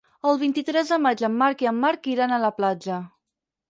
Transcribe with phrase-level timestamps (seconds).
[0.29, 3.03] El vint-i-tres de maig en Marc i en Marc iran a la platja.